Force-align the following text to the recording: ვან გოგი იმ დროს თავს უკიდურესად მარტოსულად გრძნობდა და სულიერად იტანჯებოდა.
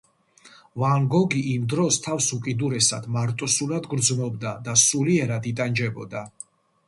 ვან 0.83 1.03
გოგი 1.15 1.41
იმ 1.49 1.67
დროს 1.73 1.99
თავს 2.05 2.29
უკიდურესად 2.37 3.05
მარტოსულად 3.17 3.85
გრძნობდა 3.93 4.55
და 4.69 4.75
სულიერად 4.87 5.47
იტანჯებოდა. 5.53 6.25